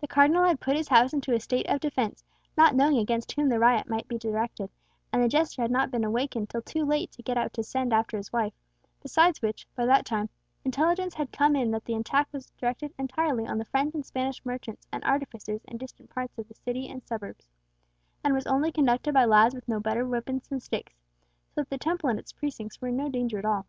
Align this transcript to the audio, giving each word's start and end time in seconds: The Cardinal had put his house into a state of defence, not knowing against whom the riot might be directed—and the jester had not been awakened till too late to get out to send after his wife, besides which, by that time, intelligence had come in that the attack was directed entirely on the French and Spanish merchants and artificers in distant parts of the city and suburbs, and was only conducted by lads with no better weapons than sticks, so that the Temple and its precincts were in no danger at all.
The 0.00 0.06
Cardinal 0.06 0.44
had 0.44 0.60
put 0.60 0.76
his 0.76 0.86
house 0.86 1.12
into 1.12 1.34
a 1.34 1.40
state 1.40 1.66
of 1.68 1.80
defence, 1.80 2.22
not 2.56 2.76
knowing 2.76 2.98
against 2.98 3.32
whom 3.32 3.48
the 3.48 3.58
riot 3.58 3.88
might 3.88 4.06
be 4.06 4.16
directed—and 4.16 5.20
the 5.20 5.26
jester 5.28 5.60
had 5.60 5.72
not 5.72 5.90
been 5.90 6.04
awakened 6.04 6.48
till 6.48 6.62
too 6.62 6.84
late 6.84 7.10
to 7.10 7.22
get 7.24 7.36
out 7.36 7.52
to 7.54 7.64
send 7.64 7.92
after 7.92 8.16
his 8.16 8.32
wife, 8.32 8.52
besides 9.02 9.42
which, 9.42 9.66
by 9.74 9.84
that 9.84 10.04
time, 10.06 10.30
intelligence 10.64 11.14
had 11.14 11.32
come 11.32 11.56
in 11.56 11.72
that 11.72 11.84
the 11.84 11.96
attack 11.96 12.28
was 12.30 12.52
directed 12.52 12.94
entirely 12.96 13.44
on 13.44 13.58
the 13.58 13.64
French 13.64 13.92
and 13.92 14.06
Spanish 14.06 14.40
merchants 14.44 14.86
and 14.92 15.02
artificers 15.02 15.64
in 15.64 15.78
distant 15.78 16.10
parts 16.10 16.38
of 16.38 16.46
the 16.46 16.54
city 16.54 16.88
and 16.88 17.02
suburbs, 17.02 17.48
and 18.22 18.34
was 18.34 18.46
only 18.46 18.70
conducted 18.70 19.12
by 19.14 19.24
lads 19.24 19.52
with 19.52 19.66
no 19.66 19.80
better 19.80 20.06
weapons 20.06 20.46
than 20.46 20.60
sticks, 20.60 20.94
so 21.50 21.62
that 21.62 21.70
the 21.70 21.76
Temple 21.78 22.08
and 22.08 22.20
its 22.20 22.30
precincts 22.30 22.80
were 22.80 22.86
in 22.86 22.96
no 22.96 23.08
danger 23.08 23.36
at 23.36 23.44
all. 23.44 23.66